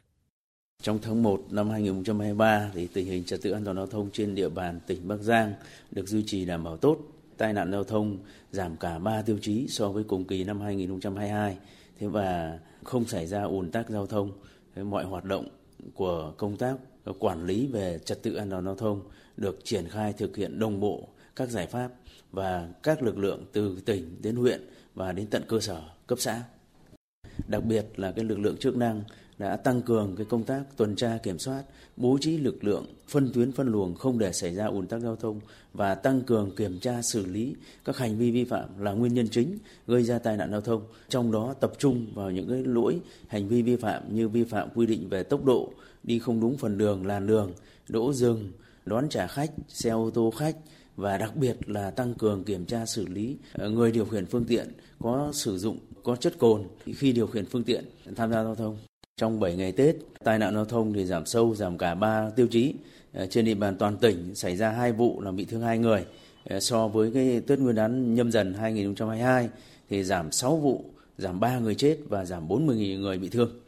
Trong 0.84 1.00
tháng 1.02 1.24
1 1.24 1.44
năm 1.50 1.70
2023 1.70 2.72
thì 2.74 2.88
tình 2.94 3.06
hình 3.06 3.24
trật 3.24 3.42
tự 3.42 3.52
an 3.52 3.66
toàn 3.66 3.78
giao 3.78 3.88
thông 3.88 4.10
trên 4.12 4.36
địa 4.36 4.50
bàn 4.50 4.80
tỉnh 4.88 5.08
Bắc 5.08 5.18
Giang 5.18 5.54
được 5.92 6.08
duy 6.08 6.24
trì 6.28 6.46
đảm 6.46 6.64
bảo 6.64 6.78
tốt 6.78 6.98
tai 7.40 7.54
nạn 7.54 7.72
giao 7.72 7.84
thông 7.84 8.18
giảm 8.52 8.78
cả 8.78 9.00
3 9.00 9.22
tiêu 9.22 9.38
chí 9.42 9.68
so 9.70 9.90
với 9.90 10.04
cùng 10.04 10.26
kỳ 10.26 10.44
năm 10.44 10.62
2022. 10.62 11.58
Thế 12.00 12.08
và 12.08 12.60
không 12.84 13.06
xảy 13.06 13.28
ra 13.28 13.44
ùn 13.44 13.72
tắc 13.72 13.90
giao 13.90 14.08
thông, 14.08 14.32
mọi 14.76 15.04
hoạt 15.04 15.26
động 15.26 15.48
của 15.94 16.34
công 16.38 16.58
tác 16.58 16.76
quản 17.20 17.46
lý 17.46 17.68
về 17.68 18.00
trật 18.06 18.24
tự 18.24 18.36
an 18.36 18.50
toàn 18.50 18.66
giao 18.66 18.76
thông 18.76 19.02
được 19.38 19.60
triển 19.64 19.88
khai 19.88 20.14
thực 20.14 20.38
hiện 20.38 20.60
đồng 20.60 20.80
bộ 20.80 21.08
các 21.36 21.50
giải 21.50 21.68
pháp 21.68 21.92
và 22.32 22.70
các 22.84 23.04
lực 23.04 23.18
lượng 23.18 23.46
từ 23.54 23.82
tỉnh 23.86 24.16
đến 24.22 24.36
huyện 24.36 24.70
và 24.96 25.12
đến 25.12 25.28
tận 25.28 25.44
cơ 25.48 25.60
sở 25.60 25.82
cấp 26.08 26.20
xã. 26.20 26.44
Đặc 27.48 27.64
biệt 27.64 27.86
là 27.96 28.12
cái 28.12 28.26
lực 28.26 28.40
lượng 28.40 28.58
chức 28.58 28.78
năng 28.78 29.04
đã 29.40 29.56
tăng 29.56 29.82
cường 29.82 30.16
cái 30.16 30.26
công 30.30 30.44
tác 30.44 30.64
tuần 30.78 30.96
tra 30.96 31.18
kiểm 31.24 31.40
soát, 31.40 31.64
bố 31.98 32.18
trí 32.22 32.38
lực 32.38 32.64
lượng 32.64 32.86
phân 33.08 33.32
tuyến 33.34 33.52
phân 33.52 33.68
luồng 33.68 33.96
không 33.96 34.20
để 34.20 34.34
xảy 34.34 34.56
ra 34.56 34.66
ùn 34.66 34.88
tắc 34.88 35.02
giao 35.02 35.16
thông 35.16 35.40
và 35.74 35.96
tăng 35.96 36.22
cường 36.22 36.56
kiểm 36.56 36.80
tra 36.80 37.02
xử 37.02 37.26
lý 37.26 37.56
các 37.86 37.98
hành 37.98 38.18
vi 38.18 38.32
vi 38.32 38.44
phạm 38.44 38.70
là 38.80 38.92
nguyên 38.92 39.14
nhân 39.14 39.28
chính 39.32 39.58
gây 39.88 40.04
ra 40.04 40.20
tai 40.20 40.38
nạn 40.38 40.52
giao 40.52 40.62
thông. 40.62 40.82
Trong 41.10 41.32
đó 41.32 41.54
tập 41.60 41.74
trung 41.78 42.08
vào 42.14 42.32
những 42.32 42.50
cái 42.50 42.64
lỗi 42.64 43.00
hành 43.28 43.48
vi 43.48 43.62
vi 43.62 43.76
phạm 43.76 44.16
như 44.16 44.30
vi 44.30 44.44
phạm 44.44 44.70
quy 44.76 44.86
định 44.86 45.10
về 45.10 45.24
tốc 45.24 45.46
độ, 45.46 45.74
đi 46.04 46.20
không 46.20 46.42
đúng 46.42 46.58
phần 46.58 46.78
đường, 46.78 47.06
làn 47.06 47.28
đường, 47.28 47.54
đỗ 47.90 48.14
dừng, 48.14 48.52
đón 48.86 49.10
trả 49.10 49.28
khách, 49.28 49.52
xe 49.68 49.90
ô 49.90 50.10
tô 50.14 50.34
khách 50.38 50.56
và 50.96 51.18
đặc 51.18 51.36
biệt 51.36 51.70
là 51.70 51.92
tăng 51.92 52.14
cường 52.14 52.44
kiểm 52.44 52.66
tra 52.66 52.86
xử 52.86 53.06
lý 53.08 53.38
ờ, 53.54 53.70
người 53.70 53.92
điều 53.92 54.06
khiển 54.06 54.26
phương 54.26 54.46
tiện 54.46 54.72
có 55.00 55.32
sử 55.34 55.58
dụng 55.58 55.78
có 56.04 56.16
chất 56.16 56.38
cồn 56.40 56.64
khi 56.86 57.12
điều 57.12 57.28
khiển 57.28 57.46
phương 57.46 57.64
tiện 57.64 57.86
tham 58.16 58.32
gia 58.32 58.44
giao 58.44 58.56
thông. 58.56 58.89
Trong 59.20 59.40
7 59.40 59.56
ngày 59.56 59.72
Tết, 59.72 59.96
tai 60.24 60.40
nạn 60.40 60.54
giao 60.54 60.66
thông 60.66 60.94
thì 60.94 61.06
giảm 61.06 61.26
sâu, 61.26 61.56
giảm 61.56 61.78
cả 61.78 61.96
3 61.96 62.30
tiêu 62.36 62.48
chí. 62.52 62.74
Ờ, 63.14 63.28
trên 63.28 63.46
địa 63.46 63.56
bàn 63.56 63.76
toàn 63.80 63.98
tỉnh 63.98 64.36
xảy 64.36 64.56
ra 64.56 64.70
hai 64.70 64.92
vụ 64.92 65.22
làm 65.22 65.36
bị 65.36 65.46
thương 65.46 65.62
hai 65.62 65.78
người. 65.78 66.06
Ờ, 66.50 66.60
so 66.60 66.88
với 66.88 67.12
cái 67.14 67.42
Tết 67.48 67.60
Nguyên 67.60 67.76
đán 67.76 68.16
nhâm 68.16 68.32
dần 68.32 68.54
2022 68.54 69.50
thì 69.90 70.04
giảm 70.04 70.32
6 70.32 70.58
vụ, 70.58 70.86
giảm 71.18 71.40
3 71.40 71.60
người 71.60 71.76
chết 71.76 71.98
và 72.10 72.26
giảm 72.26 72.48
40 72.48 72.98
người 72.98 73.18
bị 73.18 73.30
thương. 73.30 73.60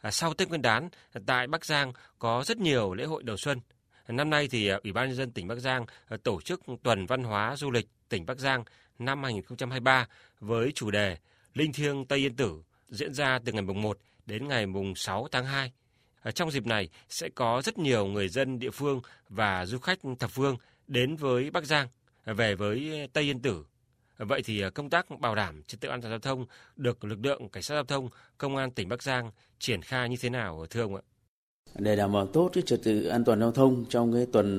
À, 0.00 0.10
sau 0.10 0.34
Tết 0.34 0.48
Nguyên 0.48 0.62
đán, 0.62 0.88
tại 1.26 1.46
Bắc 1.46 1.64
Giang 1.64 1.92
có 2.18 2.44
rất 2.46 2.58
nhiều 2.58 2.94
lễ 2.94 3.04
hội 3.04 3.22
đầu 3.22 3.36
xuân. 3.36 3.60
Năm 4.08 4.30
nay 4.30 4.48
thì 4.50 4.68
ờ, 4.68 4.80
Ủy 4.82 4.92
ban 4.92 5.08
nhân 5.08 5.16
dân 5.16 5.30
tỉnh 5.30 5.46
Bắc 5.46 5.58
Giang 5.58 5.86
tổ 6.22 6.40
chức 6.40 6.60
tuần 6.82 7.06
văn 7.06 7.24
hóa 7.24 7.56
du 7.56 7.70
lịch 7.70 7.88
tỉnh 8.08 8.26
Bắc 8.26 8.38
Giang 8.38 8.64
năm 8.98 9.22
2023 9.22 10.08
với 10.40 10.72
chủ 10.74 10.90
đề 10.90 11.16
Linh 11.54 11.72
thiêng 11.72 12.04
Tây 12.04 12.18
Yên 12.18 12.36
Tử 12.36 12.62
diễn 12.88 13.14
ra 13.14 13.38
từ 13.44 13.52
ngày 13.52 13.62
mùng 13.62 13.82
1 13.82 13.98
đến 14.30 14.48
ngày 14.48 14.66
mùng 14.66 14.94
6 14.94 15.28
tháng 15.30 15.46
2. 15.46 15.72
Ờ, 16.22 16.30
trong 16.30 16.50
dịp 16.50 16.66
này 16.66 16.88
sẽ 17.08 17.28
có 17.28 17.62
rất 17.64 17.78
nhiều 17.78 18.06
người 18.06 18.28
dân 18.28 18.58
địa 18.58 18.70
phương 18.70 19.00
và 19.28 19.66
du 19.66 19.78
khách 19.78 19.98
thập 20.18 20.30
phương 20.30 20.56
đến 20.86 21.16
với 21.16 21.50
Bắc 21.50 21.64
Giang, 21.64 21.88
ờ, 22.24 22.34
về 22.34 22.54
với 22.54 23.08
Tây 23.12 23.24
Yên 23.24 23.42
Tử. 23.42 23.64
Ờ, 24.16 24.24
vậy 24.24 24.42
thì 24.44 24.62
công 24.74 24.90
tác 24.90 25.20
bảo 25.20 25.34
đảm 25.34 25.62
trật 25.62 25.80
tự 25.80 25.88
an 25.88 26.00
toàn 26.02 26.12
giao 26.12 26.18
thông 26.18 26.46
được 26.76 27.04
lực 27.04 27.18
lượng 27.22 27.48
cảnh 27.48 27.62
sát 27.62 27.74
giao 27.74 27.84
thông, 27.84 28.08
công 28.38 28.56
an 28.56 28.70
tỉnh 28.70 28.88
Bắc 28.88 29.02
Giang 29.02 29.30
triển 29.58 29.82
khai 29.82 30.08
như 30.08 30.16
thế 30.20 30.30
nào 30.30 30.66
thưa 30.70 30.82
ông 30.82 30.96
ạ? 30.96 31.02
để 31.78 31.96
đảm 31.96 32.12
bảo 32.12 32.26
tốt 32.26 32.50
cái 32.52 32.62
trật 32.66 32.82
tự 32.82 33.04
an 33.04 33.24
toàn 33.24 33.40
giao 33.40 33.52
thông 33.52 33.84
trong 33.88 34.12
cái 34.12 34.26
tuần 34.32 34.58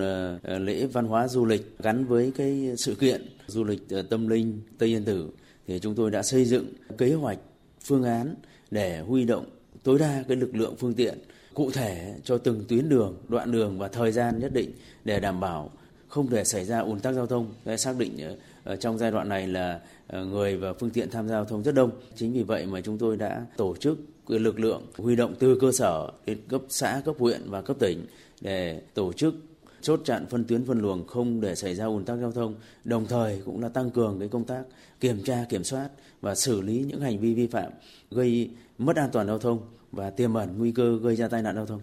lễ 0.65 0.85
văn 0.85 1.05
hóa 1.05 1.27
du 1.27 1.45
lịch 1.45 1.77
gắn 1.79 2.05
với 2.05 2.31
cái 2.35 2.73
sự 2.77 2.95
kiện 2.95 3.21
du 3.47 3.63
lịch 3.63 3.81
tâm 4.09 4.27
linh 4.27 4.61
Tây 4.77 4.89
Yên 4.89 5.05
Tử 5.05 5.29
thì 5.67 5.79
chúng 5.79 5.95
tôi 5.95 6.11
đã 6.11 6.23
xây 6.23 6.45
dựng 6.45 6.65
kế 6.97 7.13
hoạch 7.13 7.37
phương 7.83 8.03
án 8.03 8.35
để 8.71 8.99
huy 8.99 9.25
động 9.25 9.45
tối 9.83 9.99
đa 9.99 10.23
cái 10.27 10.37
lực 10.37 10.55
lượng 10.55 10.75
phương 10.79 10.93
tiện 10.93 11.17
cụ 11.53 11.71
thể 11.71 12.15
cho 12.23 12.37
từng 12.37 12.63
tuyến 12.67 12.89
đường, 12.89 13.17
đoạn 13.27 13.51
đường 13.51 13.79
và 13.79 13.87
thời 13.87 14.11
gian 14.11 14.39
nhất 14.39 14.53
định 14.53 14.71
để 15.03 15.19
đảm 15.19 15.39
bảo 15.39 15.69
không 16.07 16.29
để 16.29 16.43
xảy 16.43 16.65
ra 16.65 16.79
ùn 16.79 16.99
tắc 16.99 17.13
giao 17.13 17.27
thông. 17.27 17.53
Để 17.65 17.77
xác 17.77 17.97
định 17.97 18.17
ờ, 18.23 18.35
ở 18.63 18.75
trong 18.75 18.97
giai 18.97 19.11
đoạn 19.11 19.29
này 19.29 19.47
là 19.47 19.79
ờ, 20.07 20.25
người 20.25 20.57
và 20.57 20.73
phương 20.73 20.89
tiện 20.89 21.09
tham 21.09 21.27
gia 21.27 21.33
giao 21.33 21.45
thông 21.45 21.63
rất 21.63 21.75
đông. 21.75 21.91
Chính 22.15 22.33
vì 22.33 22.43
vậy 22.43 22.65
mà 22.65 22.81
chúng 22.81 22.97
tôi 22.97 23.17
đã 23.17 23.45
tổ 23.57 23.75
chức 23.75 23.99
lực 24.27 24.59
lượng 24.59 24.85
huy 24.97 25.15
động 25.15 25.35
từ 25.39 25.57
cơ 25.61 25.71
sở 25.71 26.11
đến 26.25 26.37
cấp 26.47 26.61
xã, 26.69 27.01
cấp 27.05 27.15
huyện 27.19 27.41
và 27.45 27.61
cấp 27.61 27.77
tỉnh 27.79 28.05
để 28.41 28.81
tổ 28.93 29.13
chức 29.13 29.35
chốt 29.81 30.01
chặn 30.05 30.25
phân 30.29 30.43
tuyến 30.43 30.65
phân 30.65 30.81
luồng 30.81 31.07
không 31.07 31.41
để 31.41 31.55
xảy 31.55 31.75
ra 31.75 31.85
ùn 31.85 32.05
tắc 32.05 32.17
giao 32.17 32.31
thông, 32.31 32.55
đồng 32.83 33.05
thời 33.05 33.41
cũng 33.45 33.61
là 33.61 33.69
tăng 33.69 33.89
cường 33.89 34.19
cái 34.19 34.27
công 34.27 34.43
tác 34.43 34.63
kiểm 34.99 35.23
tra 35.23 35.45
kiểm 35.49 35.63
soát 35.63 35.89
và 36.21 36.35
xử 36.35 36.61
lý 36.61 36.85
những 36.87 37.01
hành 37.01 37.19
vi 37.19 37.33
vi 37.33 37.47
phạm 37.47 37.71
gây 38.11 38.49
mất 38.77 38.95
an 38.95 39.09
toàn 39.11 39.27
giao 39.27 39.39
thông 39.39 39.59
và 39.91 40.09
tiềm 40.09 40.33
ẩn 40.33 40.57
nguy 40.57 40.71
cơ 40.71 40.97
gây 41.03 41.15
ra 41.15 41.27
tai 41.27 41.41
nạn 41.41 41.55
giao 41.55 41.65
thông. 41.65 41.81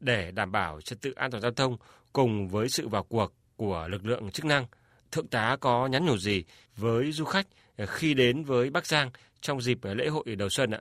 Để 0.00 0.30
đảm 0.30 0.52
bảo 0.52 0.80
trật 0.80 1.00
tự 1.00 1.12
an 1.12 1.30
toàn 1.30 1.42
giao 1.42 1.50
thông 1.50 1.76
cùng 2.12 2.48
với 2.48 2.68
sự 2.68 2.88
vào 2.88 3.04
cuộc 3.04 3.32
của 3.56 3.88
lực 3.90 4.06
lượng 4.06 4.30
chức 4.30 4.44
năng, 4.44 4.66
thượng 5.12 5.26
tá 5.26 5.56
có 5.60 5.86
nhắn 5.86 6.06
nhủ 6.06 6.18
gì 6.18 6.44
với 6.76 7.12
du 7.12 7.24
khách 7.24 7.46
khi 7.86 8.14
đến 8.14 8.44
với 8.44 8.70
Bắc 8.70 8.86
Giang 8.86 9.10
trong 9.40 9.60
dịp 9.60 9.78
lễ 9.82 10.08
hội 10.08 10.24
đầu 10.38 10.48
xuân 10.48 10.70
ạ? 10.70 10.80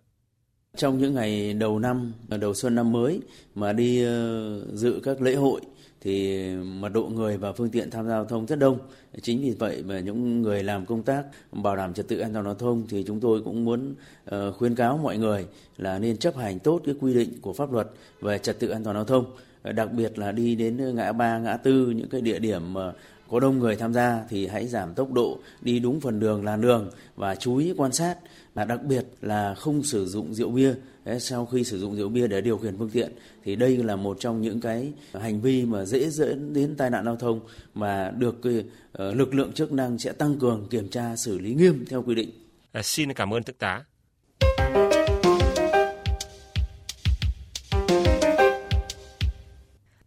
Trong 0.75 0.97
những 0.97 1.13
ngày 1.13 1.53
đầu 1.53 1.79
năm, 1.79 2.13
đầu 2.27 2.53
xuân 2.53 2.75
năm 2.75 2.91
mới 2.91 3.21
mà 3.55 3.73
đi 3.73 4.03
ờ, 4.03 4.59
dự 4.75 4.99
các 5.03 5.21
lễ 5.21 5.35
hội 5.35 5.61
thì 6.01 6.47
mật 6.55 6.89
độ 6.89 7.03
người 7.03 7.37
và 7.37 7.51
phương 7.51 7.69
tiện 7.69 7.89
tham 7.89 8.05
gia 8.05 8.11
giao 8.11 8.25
thông 8.25 8.45
rất 8.45 8.59
đông. 8.59 8.79
Chính 9.21 9.41
vì 9.41 9.51
vậy 9.51 9.83
mà 9.87 9.99
những 9.99 10.41
người 10.41 10.63
làm 10.63 10.85
công 10.85 11.03
tác 11.03 11.23
bảo 11.51 11.75
đảm 11.75 11.93
trật 11.93 12.07
tự 12.07 12.19
an 12.19 12.33
toàn 12.33 12.45
giao 12.45 12.55
thông 12.55 12.85
thì 12.89 13.03
chúng 13.07 13.19
tôi 13.19 13.41
cũng 13.41 13.65
muốn 13.65 13.95
ờ, 14.25 14.51
khuyến 14.51 14.57
khuyên 14.57 14.75
cáo 14.75 14.97
mọi 14.97 15.17
người 15.17 15.45
là 15.77 15.99
nên 15.99 16.17
chấp 16.17 16.37
hành 16.37 16.59
tốt 16.59 16.81
cái 16.85 16.95
quy 16.99 17.13
định 17.13 17.29
của 17.41 17.53
pháp 17.53 17.71
luật 17.71 17.87
về 18.21 18.39
trật 18.39 18.59
tự 18.59 18.69
an 18.69 18.83
toàn 18.83 18.95
giao 18.95 19.05
thông 19.05 19.25
đặc 19.63 19.91
biệt 19.91 20.19
là 20.19 20.31
đi 20.31 20.55
đến 20.55 20.95
ngã 20.95 21.11
ba, 21.11 21.39
ngã 21.39 21.57
tư, 21.57 21.89
những 21.89 22.09
cái 22.09 22.21
địa 22.21 22.39
điểm 22.39 22.73
mà 22.73 22.93
có 23.29 23.39
đông 23.39 23.59
người 23.59 23.75
tham 23.75 23.93
gia 23.93 24.23
thì 24.29 24.47
hãy 24.47 24.67
giảm 24.67 24.93
tốc 24.93 25.11
độ, 25.11 25.39
đi 25.61 25.79
đúng 25.79 25.99
phần 25.99 26.19
đường 26.19 26.45
làn 26.45 26.61
đường 26.61 26.91
và 27.15 27.35
chú 27.35 27.57
ý 27.57 27.73
quan 27.77 27.91
sát 27.91 28.17
và 28.53 28.65
đặc 28.65 28.83
biệt 28.83 29.05
là 29.21 29.55
không 29.55 29.83
sử 29.83 30.05
dụng 30.05 30.33
rượu 30.33 30.49
bia 30.49 30.73
Đấy, 31.07 31.19
sau 31.19 31.45
khi 31.45 31.63
sử 31.63 31.79
dụng 31.79 31.95
rượu 31.95 32.09
bia 32.09 32.27
để 32.27 32.41
điều 32.41 32.57
khiển 32.57 32.77
phương 32.77 32.89
tiện 32.89 33.11
thì 33.43 33.55
đây 33.55 33.77
là 33.77 33.95
một 33.95 34.17
trong 34.19 34.41
những 34.41 34.61
cái 34.61 34.93
hành 35.13 35.41
vi 35.41 35.65
mà 35.65 35.85
dễ 35.85 36.09
dẫn 36.09 36.53
đến 36.53 36.75
tai 36.77 36.89
nạn 36.89 37.05
giao 37.05 37.15
thông 37.15 37.39
mà 37.73 38.11
được 38.17 38.35
uh, 38.37 39.15
lực 39.15 39.33
lượng 39.33 39.53
chức 39.53 39.71
năng 39.71 39.99
sẽ 39.99 40.11
tăng 40.11 40.39
cường 40.39 40.67
kiểm 40.69 40.89
tra 40.89 41.15
xử 41.15 41.39
lý 41.39 41.53
nghiêm 41.53 41.85
theo 41.89 42.03
quy 42.03 42.15
định. 42.15 42.29
À, 42.71 42.81
xin 42.83 43.13
cảm 43.13 43.33
ơn 43.33 43.43
thượng 43.43 43.55
tá. 43.55 43.83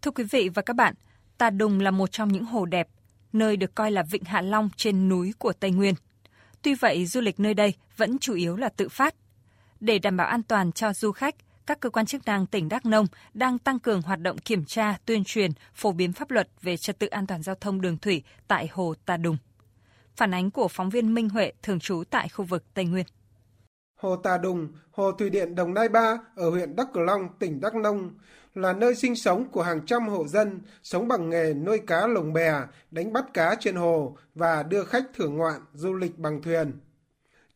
Thưa 0.03 0.11
quý 0.11 0.25
vị 0.31 0.49
và 0.55 0.63
các 0.63 0.77
bạn, 0.77 0.95
Tà 1.39 1.51
Đùng 1.51 1.81
là 1.81 1.91
một 1.91 2.13
trong 2.13 2.33
những 2.33 2.45
hồ 2.45 2.67
đẹp, 2.67 2.89
nơi 3.33 3.57
được 3.57 3.75
coi 3.75 3.91
là 3.91 4.03
vịnh 4.03 4.25
Hạ 4.25 4.41
Long 4.41 4.71
trên 4.77 5.09
núi 5.09 5.35
của 5.39 5.53
Tây 5.53 5.71
Nguyên. 5.71 5.95
Tuy 6.63 6.75
vậy, 6.75 7.07
du 7.07 7.21
lịch 7.21 7.41
nơi 7.41 7.55
đây 7.55 7.75
vẫn 7.97 8.19
chủ 8.19 8.35
yếu 8.35 8.57
là 8.57 8.69
tự 8.69 8.89
phát. 8.89 9.15
Để 9.81 9.99
đảm 9.99 10.17
bảo 10.17 10.27
an 10.27 10.43
toàn 10.43 10.73
cho 10.73 10.93
du 10.93 11.13
khách, 11.13 11.35
các 11.67 11.81
cơ 11.81 11.91
quan 11.91 12.07
chức 12.07 12.27
năng 12.27 12.47
tỉnh 12.47 12.69
Đắk 12.69 12.87
Nông 12.87 13.07
đang 13.35 13.59
tăng 13.59 13.79
cường 13.79 14.03
hoạt 14.03 14.21
động 14.21 14.39
kiểm 14.39 14.65
tra, 14.65 14.99
tuyên 15.07 15.25
truyền, 15.25 15.51
phổ 15.75 15.93
biến 15.93 16.13
pháp 16.13 16.31
luật 16.31 16.49
về 16.63 16.77
trật 16.77 16.99
tự 16.99 17.07
an 17.07 17.27
toàn 17.27 17.43
giao 17.43 17.55
thông 17.55 17.81
đường 17.81 17.99
thủy 17.99 18.23
tại 18.49 18.69
hồ 18.73 18.95
Tà 19.07 19.17
Đùng. 19.17 19.37
Phản 20.17 20.35
ánh 20.35 20.51
của 20.51 20.69
phóng 20.69 20.91
viên 20.91 21.15
Minh 21.15 21.29
Huệ 21.29 21.53
thường 21.63 21.81
trú 21.81 22.03
tại 22.11 22.29
khu 22.29 22.45
vực 22.45 22.65
Tây 22.75 22.85
Nguyên. 22.85 23.07
Hồ 23.97 24.17
Tà 24.17 24.39
Đùng, 24.39 24.69
hồ 24.91 25.13
thủy 25.13 25.31
điện 25.31 25.55
Đồng 25.55 25.75
Nai 25.75 25.89
Ba 25.89 26.19
ở 26.37 26.51
huyện 26.51 26.77
Đắk 26.77 26.89
Cờ 26.95 27.01
Long, 27.01 27.29
tỉnh 27.39 27.61
Đắk 27.61 27.75
Nông 27.75 28.11
là 28.55 28.73
nơi 28.73 28.95
sinh 28.95 29.17
sống 29.17 29.49
của 29.51 29.63
hàng 29.63 29.87
trăm 29.87 30.09
hộ 30.09 30.27
dân 30.27 30.61
sống 30.83 31.09
bằng 31.09 31.31
nghề 31.31 31.55
nuôi 31.55 31.79
cá 31.87 32.07
lồng 32.07 32.33
bè, 32.33 32.55
đánh 32.91 33.13
bắt 33.13 33.25
cá 33.35 33.55
trên 33.61 33.77
hồ 33.77 34.17
và 34.35 34.63
đưa 34.63 34.85
khách 34.85 35.05
thưởng 35.15 35.37
ngoạn 35.37 35.61
du 35.73 35.95
lịch 35.95 36.19
bằng 36.19 36.43
thuyền. 36.43 36.73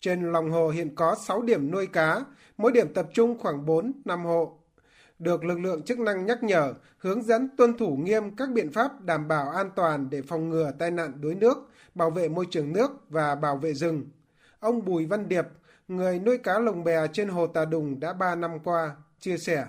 Trên 0.00 0.32
lòng 0.32 0.50
hồ 0.50 0.68
hiện 0.68 0.94
có 0.94 1.16
6 1.26 1.42
điểm 1.42 1.70
nuôi 1.70 1.86
cá, 1.86 2.20
mỗi 2.56 2.72
điểm 2.72 2.94
tập 2.94 3.06
trung 3.12 3.38
khoảng 3.38 3.66
4-5 3.66 4.22
hộ. 4.22 4.58
Được 5.18 5.44
lực 5.44 5.58
lượng 5.58 5.82
chức 5.82 5.98
năng 5.98 6.26
nhắc 6.26 6.42
nhở, 6.42 6.74
hướng 6.98 7.22
dẫn 7.22 7.48
tuân 7.56 7.78
thủ 7.78 7.96
nghiêm 7.96 8.36
các 8.36 8.50
biện 8.50 8.72
pháp 8.72 9.00
đảm 9.00 9.28
bảo 9.28 9.50
an 9.50 9.70
toàn 9.76 10.10
để 10.10 10.22
phòng 10.22 10.48
ngừa 10.48 10.72
tai 10.78 10.90
nạn 10.90 11.12
đuối 11.20 11.34
nước, 11.34 11.70
bảo 11.94 12.10
vệ 12.10 12.28
môi 12.28 12.46
trường 12.50 12.72
nước 12.72 12.90
và 13.08 13.34
bảo 13.34 13.56
vệ 13.56 13.74
rừng. 13.74 14.06
Ông 14.60 14.84
Bùi 14.84 15.06
Văn 15.06 15.28
Điệp, 15.28 15.44
người 15.88 16.18
nuôi 16.18 16.38
cá 16.38 16.58
lồng 16.58 16.84
bè 16.84 17.06
trên 17.12 17.28
hồ 17.28 17.46
Tà 17.46 17.64
Đùng 17.64 18.00
đã 18.00 18.12
3 18.12 18.34
năm 18.34 18.58
qua, 18.64 18.96
chia 19.20 19.38
sẻ. 19.38 19.64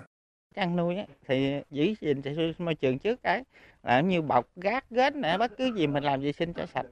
Chăn 0.56 0.76
nuôi 0.76 0.96
thì 1.28 1.60
giữ 1.70 1.94
gìn 2.00 2.22
môi 2.58 2.74
trường 2.74 2.98
trước 2.98 3.22
cái 3.22 3.42
là 3.82 4.00
như 4.00 4.22
bọc 4.22 4.46
gác 4.56 4.90
ghét 4.90 5.14
nè 5.14 5.38
bất 5.38 5.56
cứ 5.56 5.74
gì 5.74 5.86
mình 5.86 6.04
làm 6.04 6.20
vệ 6.20 6.32
sinh 6.32 6.52
cho 6.52 6.66
sạch. 6.66 6.86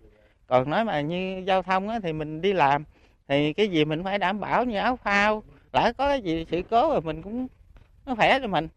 Còn 0.47 0.71
nói 0.71 0.85
mà 0.85 1.00
như 1.00 1.42
giao 1.47 1.62
thông 1.62 1.88
thì 2.02 2.12
mình 2.12 2.40
đi 2.40 2.52
làm 2.52 2.85
thì 3.28 3.52
cái 3.52 3.68
gì 3.68 3.85
mình 3.85 4.04
phải 4.04 4.18
đảm 4.18 4.40
bảo 4.40 4.64
như 4.64 4.76
áo 4.76 4.97
phao 4.97 5.42
lỡ 5.73 5.92
có 5.99 6.09
cái 6.09 6.23
gì 6.23 6.47
sự 6.50 6.62
cố 6.71 6.90
rồi 6.90 7.00
mình 7.00 7.23
cũng 7.23 7.47
nó 8.06 8.14
khỏe 8.14 8.38
cho 8.40 8.47
mình. 8.47 8.68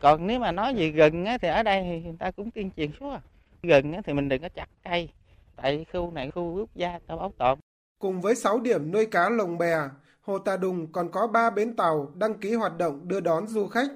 Còn 0.00 0.26
nếu 0.26 0.40
mà 0.40 0.52
nói 0.52 0.74
gì 0.74 0.90
gừng 0.90 1.24
thì 1.40 1.48
ở 1.48 1.62
đây 1.62 1.82
thì 1.82 2.00
người 2.00 2.16
ta 2.18 2.30
cũng 2.30 2.50
tuyên 2.50 2.70
truyền 2.76 2.90
suốt 3.00 3.16
gừng 3.62 4.02
thì 4.02 4.12
mình 4.12 4.28
đừng 4.28 4.42
có 4.42 4.48
chặt 4.48 4.68
cây 4.84 5.08
tại 5.56 5.86
khu 5.92 6.10
này 6.10 6.30
khu 6.30 6.54
quốc 6.58 6.68
gia 6.74 6.98
tao 7.06 7.16
bảo 7.16 7.32
tồn 7.38 7.58
cùng 7.98 8.20
với 8.20 8.34
6 8.34 8.60
điểm 8.60 8.92
nuôi 8.92 9.06
cá 9.06 9.30
lồng 9.30 9.58
bè 9.58 9.76
Hồ 10.28 10.38
Tà 10.38 10.56
Đùng 10.56 10.92
còn 10.92 11.10
có 11.10 11.26
3 11.26 11.50
bến 11.50 11.76
tàu 11.76 12.12
đăng 12.14 12.38
ký 12.38 12.54
hoạt 12.54 12.78
động 12.78 13.08
đưa 13.08 13.20
đón 13.20 13.46
du 13.46 13.66
khách. 13.66 13.90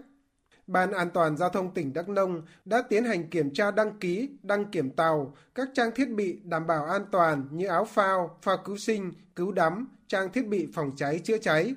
Ban 0.67 0.93
An 0.93 1.11
toàn 1.11 1.37
Giao 1.37 1.49
thông 1.49 1.75
tỉnh 1.75 1.93
Đắk 1.93 2.09
Nông 2.09 2.43
đã 2.65 2.83
tiến 2.89 3.05
hành 3.05 3.31
kiểm 3.31 3.55
tra 3.55 3.71
đăng 3.71 3.99
ký, 3.99 4.31
đăng 4.43 4.71
kiểm 4.71 4.91
tàu, 4.91 5.35
các 5.55 5.69
trang 5.75 5.91
thiết 5.95 6.11
bị 6.11 6.41
đảm 6.45 6.67
bảo 6.67 6.85
an 6.85 7.03
toàn 7.13 7.47
như 7.51 7.67
áo 7.67 7.85
phao, 7.85 8.39
phao 8.43 8.57
cứu 8.65 8.77
sinh, 8.77 9.13
cứu 9.37 9.53
đắm, 9.53 9.89
trang 10.07 10.33
thiết 10.33 10.47
bị 10.47 10.69
phòng 10.75 10.93
cháy 10.97 11.19
chữa 11.19 11.39
cháy. 11.39 11.75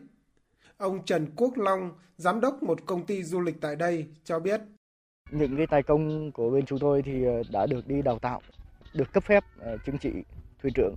Ông 0.77 1.05
Trần 1.05 1.27
Quốc 1.35 1.57
Long, 1.57 1.91
giám 2.17 2.41
đốc 2.41 2.63
một 2.63 2.85
công 2.85 3.05
ty 3.05 3.23
du 3.23 3.41
lịch 3.41 3.61
tại 3.61 3.75
đây, 3.75 4.07
cho 4.23 4.39
biết. 4.39 4.61
Những 5.31 5.57
cái 5.57 5.67
tài 5.67 5.83
công 5.83 6.31
của 6.31 6.49
bên 6.49 6.65
chúng 6.65 6.79
tôi 6.79 7.01
thì 7.01 7.25
ờ, 7.25 7.43
đã 7.51 7.65
được 7.65 7.87
đi 7.87 8.01
đào 8.01 8.19
tạo, 8.19 8.41
được 8.93 9.13
cấp 9.13 9.23
phép 9.23 9.43
ờ, 9.59 9.77
chứng 9.85 9.97
chỉ 9.97 10.11
thuyền 10.61 10.73
trưởng, 10.73 10.95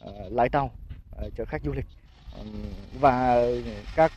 ờ, 0.00 0.12
lái 0.30 0.48
tàu 0.48 0.70
cho 1.36 1.44
khách 1.44 1.62
du 1.64 1.72
lịch 1.72 1.86
và 3.00 3.46
các 3.96 4.12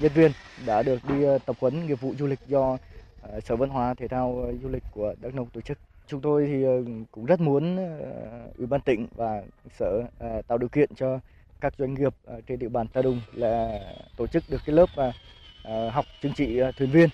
nhân 0.00 0.12
viên 0.14 0.32
đã 0.66 0.82
được 0.82 0.98
đi 1.08 1.24
ờ, 1.24 1.38
tập 1.46 1.56
huấn 1.60 1.86
nghiệp 1.86 2.00
vụ 2.00 2.14
du 2.18 2.26
lịch 2.26 2.38
do 2.46 2.78
ờ, 3.22 3.40
Sở 3.40 3.56
Văn 3.56 3.68
hóa 3.68 3.94
Thể 3.94 4.08
thao 4.08 4.42
ờ, 4.46 4.52
Du 4.62 4.68
lịch 4.68 4.82
của 4.94 5.14
Đắk 5.20 5.34
Nông 5.34 5.50
tổ 5.50 5.60
chức. 5.60 5.78
Chúng 6.06 6.20
tôi 6.20 6.46
thì 6.46 6.64
cũng 7.10 7.26
rất 7.26 7.40
muốn 7.40 7.76
Ủy 8.58 8.66
ban 8.66 8.80
tỉnh 8.80 9.06
và 9.16 9.42
Sở 9.78 10.02
tạo 10.48 10.58
điều 10.58 10.68
kiện 10.68 10.94
cho 10.96 11.20
các 11.60 11.74
doanh 11.78 11.94
nghiệp 11.94 12.14
trên 12.46 12.58
địa 12.58 12.68
bàn 12.68 12.86
Ta 12.88 13.02
Đùng 13.02 13.20
là 13.32 13.80
tổ 14.16 14.26
chức 14.26 14.44
được 14.48 14.60
cái 14.66 14.76
lớp 14.76 15.12
học 15.90 16.04
chứng 16.22 16.32
chỉ 16.36 16.60
thuyền 16.76 16.90
viên 16.90 17.08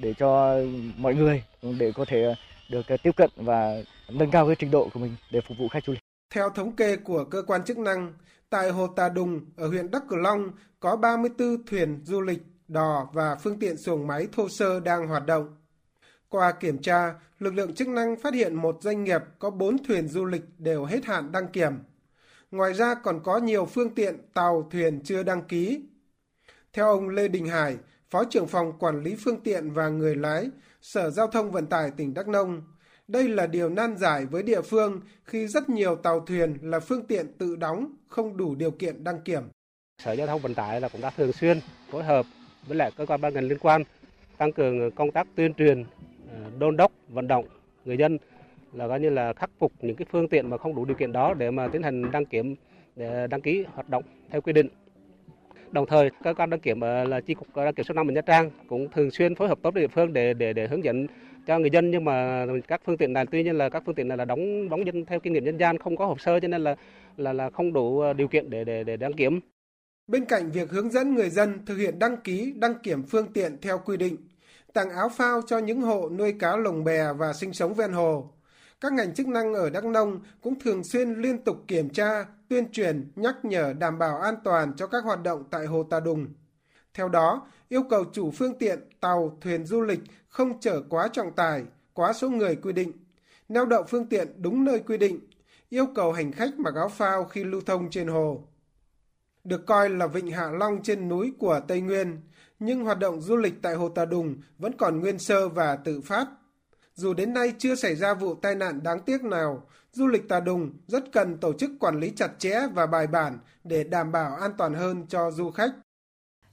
để 0.00 0.14
cho 0.14 0.60
mọi 0.96 1.14
người 1.14 1.42
để 1.78 1.92
có 1.94 2.04
thể 2.04 2.34
được 2.70 2.86
tiếp 3.02 3.16
cận 3.16 3.30
và 3.36 3.82
nâng 4.08 4.30
cao 4.30 4.46
cái 4.46 4.56
trình 4.58 4.70
độ 4.70 4.88
của 4.94 5.00
mình 5.00 5.16
để 5.30 5.40
phục 5.40 5.58
vụ 5.58 5.68
khách 5.68 5.84
du 5.84 5.92
lịch. 5.92 6.02
Theo 6.34 6.50
thống 6.50 6.76
kê 6.76 6.96
của 6.96 7.24
cơ 7.24 7.42
quan 7.46 7.64
chức 7.64 7.78
năng, 7.78 8.12
tại 8.50 8.70
Hồ 8.70 8.86
Tà 8.86 9.08
Đùng 9.08 9.40
ở 9.56 9.68
huyện 9.68 9.90
Đắk 9.90 10.02
Cờ 10.08 10.16
Long 10.16 10.50
có 10.80 10.96
34 10.96 11.66
thuyền 11.66 12.00
du 12.04 12.20
lịch, 12.20 12.42
đò 12.68 13.08
và 13.12 13.34
phương 13.34 13.58
tiện 13.58 13.76
xuồng 13.76 14.06
máy 14.06 14.28
thô 14.32 14.48
sơ 14.48 14.80
đang 14.80 15.08
hoạt 15.08 15.26
động. 15.26 15.56
Qua 16.28 16.52
kiểm 16.52 16.82
tra, 16.82 17.14
lực 17.38 17.54
lượng 17.54 17.74
chức 17.74 17.88
năng 17.88 18.16
phát 18.16 18.34
hiện 18.34 18.54
một 18.54 18.78
doanh 18.80 19.04
nghiệp 19.04 19.22
có 19.38 19.50
4 19.50 19.84
thuyền 19.84 20.08
du 20.08 20.24
lịch 20.24 20.44
đều 20.58 20.84
hết 20.84 21.04
hạn 21.04 21.32
đăng 21.32 21.48
kiểm. 21.48 21.72
Ngoài 22.50 22.74
ra 22.74 22.94
còn 22.94 23.20
có 23.22 23.38
nhiều 23.38 23.64
phương 23.64 23.94
tiện 23.94 24.18
tàu 24.34 24.68
thuyền 24.70 25.00
chưa 25.04 25.22
đăng 25.22 25.42
ký. 25.42 25.82
Theo 26.72 26.86
ông 26.86 27.08
Lê 27.08 27.28
Đình 27.28 27.46
Hải, 27.46 27.76
Phó 28.10 28.24
trưởng 28.24 28.46
phòng 28.46 28.72
quản 28.78 29.02
lý 29.02 29.16
phương 29.24 29.40
tiện 29.40 29.70
và 29.70 29.88
người 29.88 30.16
lái, 30.16 30.50
Sở 30.80 31.10
Giao 31.10 31.26
thông 31.26 31.50
Vận 31.50 31.66
tải 31.66 31.90
tỉnh 31.90 32.14
Đắk 32.14 32.28
Nông, 32.28 32.62
đây 33.08 33.28
là 33.28 33.46
điều 33.46 33.68
nan 33.68 33.96
giải 33.96 34.26
với 34.26 34.42
địa 34.42 34.62
phương 34.62 35.00
khi 35.24 35.46
rất 35.46 35.68
nhiều 35.68 35.96
tàu 35.96 36.20
thuyền 36.20 36.58
là 36.62 36.80
phương 36.80 37.06
tiện 37.06 37.26
tự 37.38 37.56
đóng, 37.56 37.92
không 38.08 38.36
đủ 38.36 38.54
điều 38.54 38.70
kiện 38.70 39.04
đăng 39.04 39.20
kiểm. 39.20 39.42
Sở 40.02 40.12
Giao 40.12 40.26
thông 40.26 40.40
Vận 40.40 40.54
tải 40.54 40.80
là 40.80 40.88
cũng 40.88 41.00
đã 41.00 41.10
thường 41.10 41.32
xuyên 41.32 41.60
phối 41.90 42.04
hợp 42.04 42.26
với 42.66 42.76
lại 42.76 42.90
cơ 42.96 43.06
quan 43.06 43.20
ban 43.20 43.34
ngành 43.34 43.44
liên 43.48 43.58
quan 43.58 43.82
tăng 44.38 44.52
cường 44.52 44.90
công 44.90 45.10
tác 45.10 45.26
tuyên 45.34 45.54
truyền, 45.54 45.84
ờ, 46.30 46.50
đôn 46.58 46.76
đốc, 46.76 46.92
vận 47.08 47.28
động 47.28 47.44
người 47.84 47.96
dân 47.96 48.18
là 48.72 48.88
coi 48.88 49.00
như 49.00 49.10
là 49.10 49.32
khắc 49.32 49.50
phục 49.58 49.72
những 49.80 49.96
cái 49.96 50.06
phương 50.12 50.28
tiện 50.28 50.50
mà 50.50 50.58
không 50.58 50.74
đủ 50.74 50.84
điều 50.84 50.96
kiện 50.96 51.12
đó 51.12 51.34
để 51.34 51.50
mà 51.50 51.68
tiến 51.68 51.82
hành 51.82 52.10
đăng 52.10 52.26
kiểm 52.26 52.54
để 52.96 53.26
đăng 53.26 53.40
ký 53.40 53.64
hoạt 53.74 53.88
động 53.88 54.04
theo 54.30 54.40
quy 54.40 54.52
định. 54.52 54.68
Đồng 55.72 55.86
thời, 55.86 56.10
cơ 56.24 56.34
quan 56.34 56.50
đăng 56.50 56.60
kiểm 56.60 56.80
ờ, 56.80 57.04
là 57.04 57.20
chi 57.20 57.34
cục 57.34 57.48
ờ, 57.54 57.64
đăng 57.64 57.74
kiểm 57.74 57.84
số 57.84 57.94
5 57.94 58.14
Nha 58.14 58.20
Trang 58.20 58.50
cũng 58.68 58.88
thường 58.94 59.10
xuyên 59.10 59.34
phối 59.34 59.48
hợp 59.48 59.58
tốt 59.62 59.74
với 59.74 59.82
địa 59.82 59.88
phương 59.88 60.12
để 60.12 60.34
để 60.34 60.52
để 60.52 60.66
hướng 60.66 60.84
dẫn 60.84 61.06
cho 61.46 61.58
người 61.58 61.70
dân 61.70 61.90
nhưng 61.90 62.04
mà 62.04 62.46
các 62.68 62.80
phương 62.84 62.96
tiện 62.96 63.12
này 63.12 63.26
tuy 63.30 63.42
nhiên 63.42 63.58
là 63.58 63.68
các 63.68 63.82
phương 63.86 63.94
tiện 63.94 64.08
này 64.08 64.16
là 64.16 64.24
đóng 64.24 64.68
đóng 64.68 64.86
dân 64.86 65.04
theo 65.04 65.20
kinh 65.20 65.32
nghiệm 65.32 65.44
dân 65.44 65.58
gian 65.58 65.78
không 65.78 65.96
có 65.96 66.06
hồ 66.06 66.16
sơ 66.18 66.40
cho 66.40 66.48
nên 66.48 66.64
là 66.64 66.74
là 67.16 67.32
là 67.32 67.50
không 67.50 67.72
đủ 67.72 68.00
ờ, 68.00 68.12
điều 68.12 68.28
kiện 68.28 68.50
để 68.50 68.64
để 68.64 68.84
để 68.84 68.96
đăng 68.96 69.12
kiểm. 69.12 69.40
Bên 70.06 70.24
cạnh 70.24 70.50
việc 70.50 70.70
hướng 70.70 70.90
dẫn 70.90 71.14
người 71.14 71.30
dân 71.30 71.64
thực 71.66 71.76
hiện 71.76 71.98
đăng 71.98 72.16
ký, 72.16 72.52
đăng 72.56 72.74
kiểm 72.82 73.02
phương 73.02 73.32
tiện 73.32 73.56
theo 73.62 73.78
quy 73.84 73.96
định, 73.96 74.16
tặng 74.72 74.90
áo 74.90 75.08
phao 75.08 75.40
cho 75.46 75.58
những 75.58 75.80
hộ 75.80 76.10
nuôi 76.10 76.34
cá 76.38 76.56
lồng 76.56 76.84
bè 76.84 77.12
và 77.18 77.32
sinh 77.32 77.52
sống 77.52 77.74
ven 77.74 77.92
hồ, 77.92 78.30
các 78.80 78.92
ngành 78.92 79.14
chức 79.14 79.28
năng 79.28 79.54
ở 79.54 79.70
Đắk 79.70 79.84
Nông 79.84 80.20
cũng 80.42 80.58
thường 80.58 80.84
xuyên 80.84 81.14
liên 81.14 81.44
tục 81.44 81.64
kiểm 81.66 81.90
tra, 81.90 82.26
tuyên 82.48 82.72
truyền, 82.72 83.12
nhắc 83.16 83.44
nhở 83.44 83.72
đảm 83.78 83.98
bảo 83.98 84.18
an 84.18 84.34
toàn 84.44 84.72
cho 84.76 84.86
các 84.86 85.04
hoạt 85.04 85.22
động 85.22 85.44
tại 85.50 85.66
Hồ 85.66 85.82
Tà 85.82 86.00
Đùng. 86.00 86.26
Theo 86.94 87.08
đó, 87.08 87.48
yêu 87.68 87.82
cầu 87.90 88.04
chủ 88.12 88.30
phương 88.30 88.58
tiện, 88.58 88.78
tàu, 89.00 89.38
thuyền 89.40 89.66
du 89.66 89.82
lịch 89.82 90.00
không 90.28 90.60
chở 90.60 90.82
quá 90.88 91.08
trọng 91.08 91.32
tải, 91.32 91.64
quá 91.94 92.12
số 92.12 92.30
người 92.30 92.56
quy 92.56 92.72
định, 92.72 92.92
neo 93.48 93.66
đậu 93.66 93.82
phương 93.82 94.06
tiện 94.06 94.42
đúng 94.42 94.64
nơi 94.64 94.78
quy 94.78 94.98
định, 94.98 95.20
yêu 95.68 95.86
cầu 95.94 96.12
hành 96.12 96.32
khách 96.32 96.58
mặc 96.58 96.74
áo 96.74 96.88
phao 96.88 97.24
khi 97.24 97.44
lưu 97.44 97.60
thông 97.66 97.90
trên 97.90 98.08
hồ. 98.08 98.42
Được 99.44 99.66
coi 99.66 99.90
là 99.90 100.06
vịnh 100.06 100.30
Hạ 100.30 100.50
Long 100.50 100.82
trên 100.82 101.08
núi 101.08 101.32
của 101.38 101.60
Tây 101.68 101.80
Nguyên, 101.80 102.20
nhưng 102.58 102.84
hoạt 102.84 102.98
động 102.98 103.20
du 103.20 103.36
lịch 103.36 103.54
tại 103.62 103.74
Hồ 103.74 103.88
Tà 103.88 104.04
Đùng 104.04 104.36
vẫn 104.58 104.72
còn 104.78 105.00
nguyên 105.00 105.18
sơ 105.18 105.48
và 105.48 105.76
tự 105.76 106.00
phát. 106.00 106.26
Dù 106.98 107.14
đến 107.14 107.34
nay 107.34 107.52
chưa 107.58 107.74
xảy 107.74 107.94
ra 107.94 108.14
vụ 108.14 108.34
tai 108.34 108.54
nạn 108.54 108.82
đáng 108.82 109.00
tiếc 109.00 109.24
nào, 109.24 109.66
du 109.92 110.06
lịch 110.06 110.28
Tà 110.28 110.40
Đùng 110.40 110.72
rất 110.86 111.04
cần 111.12 111.38
tổ 111.40 111.52
chức 111.52 111.70
quản 111.80 112.00
lý 112.00 112.12
chặt 112.16 112.28
chẽ 112.38 112.60
và 112.74 112.86
bài 112.86 113.06
bản 113.06 113.38
để 113.64 113.84
đảm 113.84 114.12
bảo 114.12 114.36
an 114.36 114.50
toàn 114.58 114.74
hơn 114.74 115.06
cho 115.08 115.30
du 115.30 115.50
khách. 115.50 115.70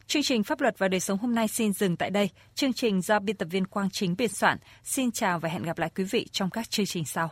Chương 0.07 0.23
trình 0.23 0.43
Pháp 0.43 0.61
luật 0.61 0.79
và 0.79 0.87
đời 0.87 0.99
sống 0.99 1.17
hôm 1.17 1.35
nay 1.35 1.47
xin 1.47 1.73
dừng 1.73 1.97
tại 1.97 2.09
đây. 2.09 2.29
Chương 2.55 2.73
trình 2.73 3.01
do 3.01 3.19
biên 3.19 3.37
tập 3.37 3.47
viên 3.51 3.65
Quang 3.65 3.89
Chính 3.89 4.15
biên 4.17 4.29
soạn. 4.29 4.57
Xin 4.83 5.11
chào 5.11 5.39
và 5.39 5.49
hẹn 5.49 5.63
gặp 5.63 5.77
lại 5.77 5.91
quý 5.95 6.03
vị 6.03 6.27
trong 6.31 6.49
các 6.49 6.69
chương 6.69 6.85
trình 6.85 7.05
sau. 7.05 7.31